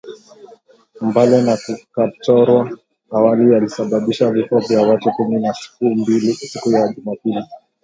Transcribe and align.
Mbale 1.07 1.41
na 1.41 1.57
Kapchorwa 1.93 2.71
awali 3.11 3.51
yalisababisha 3.53 4.31
vifo 4.31 4.59
vya 4.59 4.81
watu 4.81 5.11
kumi 5.11 5.47
siku 6.49 6.71
ya 6.71 6.87
Jumapili 6.93 7.43